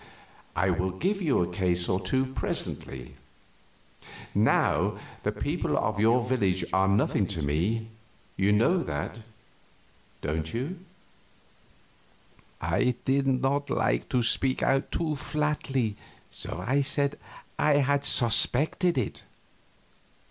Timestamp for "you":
1.21-1.43, 8.35-8.51, 10.55-10.79